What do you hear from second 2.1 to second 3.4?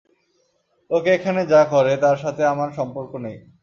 সাথে আমার সম্পর্ক নেই।